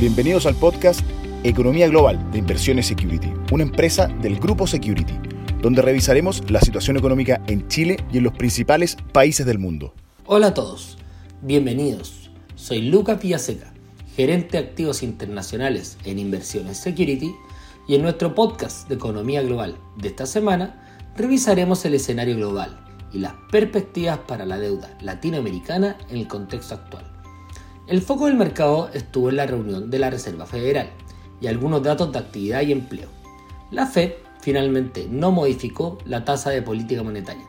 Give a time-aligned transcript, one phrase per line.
[0.00, 1.02] Bienvenidos al podcast
[1.44, 5.12] Economía Global de Inversiones Security, una empresa del Grupo Security,
[5.60, 9.92] donde revisaremos la situación económica en Chile y en los principales países del mundo.
[10.24, 10.96] Hola a todos,
[11.42, 12.30] bienvenidos.
[12.54, 13.74] Soy Luca Pillaseca,
[14.16, 17.30] gerente de activos internacionales en Inversiones Security,
[17.86, 22.82] y en nuestro podcast de Economía Global de esta semana revisaremos el escenario global
[23.12, 27.11] y las perspectivas para la deuda latinoamericana en el contexto actual.
[27.88, 30.90] El foco del mercado estuvo en la reunión de la Reserva Federal
[31.40, 33.08] y algunos datos de actividad y empleo.
[33.72, 37.44] La Fed finalmente no modificó la tasa de política monetaria,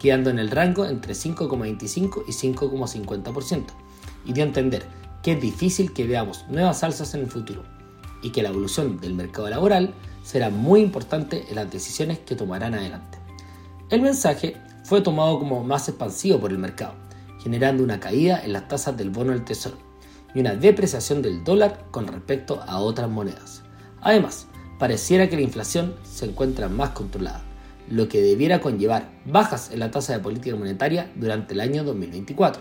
[0.00, 3.64] quedando en el rango entre 5,25 y 5,50%,
[4.24, 4.86] y dio a entender
[5.22, 7.62] que es difícil que veamos nuevas alzas en el futuro,
[8.22, 9.94] y que la evolución del mercado laboral
[10.24, 13.18] será muy importante en las decisiones que tomarán adelante.
[13.90, 16.94] El mensaje fue tomado como más expansivo por el mercado,
[17.46, 19.76] generando una caída en las tasas del bono del tesoro
[20.34, 23.62] y una depreciación del dólar con respecto a otras monedas.
[24.00, 24.48] Además,
[24.80, 27.44] pareciera que la inflación se encuentra más controlada,
[27.88, 32.60] lo que debiera conllevar bajas en la tasa de política monetaria durante el año 2024,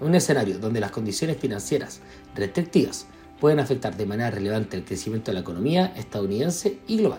[0.00, 1.98] un escenario donde las condiciones financieras
[2.36, 3.06] restrictivas
[3.40, 7.18] pueden afectar de manera relevante el crecimiento de la economía estadounidense y global.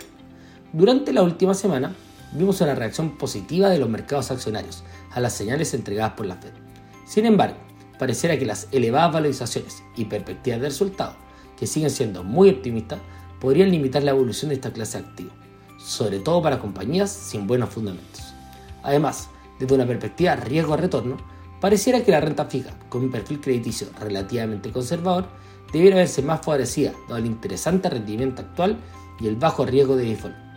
[0.71, 1.93] Durante la última semana,
[2.31, 6.70] vimos una reacción positiva de los mercados accionarios a las señales entregadas por la Fed.
[7.05, 7.57] Sin embargo,
[7.99, 11.15] pareciera que las elevadas valorizaciones y perspectivas de resultados,
[11.57, 12.99] que siguen siendo muy optimistas,
[13.39, 15.29] podrían limitar la evolución de esta clase de
[15.77, 18.33] sobre todo para compañías sin buenos fundamentos.
[18.83, 19.29] Además,
[19.59, 21.17] desde una perspectiva riesgo-retorno,
[21.59, 25.27] pareciera que la renta fija, con un perfil crediticio relativamente conservador,
[25.73, 28.77] debiera verse más favorecida dado el interesante rendimiento actual
[29.19, 30.51] y el bajo riesgo de default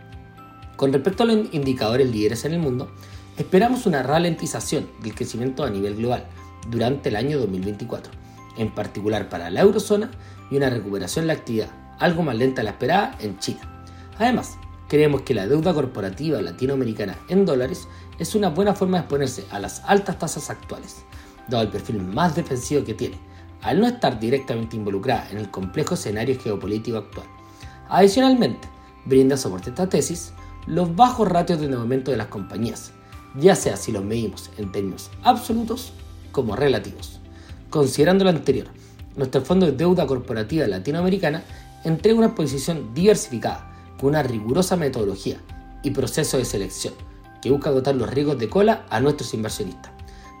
[0.75, 2.89] con respecto a los indicadores líderes en el mundo,
[3.37, 6.25] esperamos una ralentización del crecimiento a nivel global
[6.69, 8.11] durante el año 2024,
[8.57, 10.11] en particular para la eurozona
[10.49, 13.61] y una recuperación de la actividad algo más lenta de la esperada en China.
[14.17, 17.87] Además, creemos que la deuda corporativa latinoamericana en dólares
[18.19, 21.03] es una buena forma de exponerse a las altas tasas actuales,
[21.47, 23.19] dado el perfil más defensivo que tiene,
[23.61, 27.27] al no estar directamente involucrada en el complejo escenario geopolítico actual.
[27.89, 28.67] Adicionalmente,
[29.05, 30.33] brinda soporte a esta tesis
[30.67, 32.91] los bajos ratios de endeudamiento de las compañías,
[33.37, 35.93] ya sea si los medimos en términos absolutos
[36.31, 37.19] como relativos.
[37.69, 38.67] Considerando lo anterior,
[39.15, 41.43] nuestro fondo de deuda corporativa latinoamericana
[41.83, 45.37] entrega una posición diversificada con una rigurosa metodología
[45.83, 46.93] y proceso de selección
[47.41, 49.91] que busca agotar los riesgos de cola a nuestros inversionistas.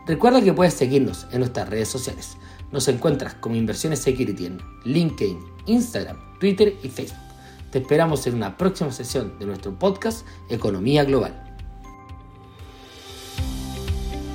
[0.07, 2.37] Recuerda que puedes seguirnos en nuestras redes sociales.
[2.71, 7.19] Nos encuentras como Inversiones Security en LinkedIn, Instagram, Twitter y Facebook.
[7.71, 11.44] Te esperamos en una próxima sesión de nuestro podcast Economía Global.